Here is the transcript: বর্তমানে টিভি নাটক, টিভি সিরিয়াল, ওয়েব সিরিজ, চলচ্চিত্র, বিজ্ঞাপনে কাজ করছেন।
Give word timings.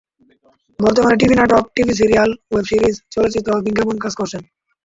বর্তমানে 0.79 1.15
টিভি 1.17 1.35
নাটক, 1.37 1.63
টিভি 1.75 1.93
সিরিয়াল, 1.99 2.29
ওয়েব 2.49 2.65
সিরিজ, 2.69 2.95
চলচ্চিত্র, 3.13 3.49
বিজ্ঞাপনে 3.65 4.03
কাজ 4.05 4.13
করছেন। 4.19 4.41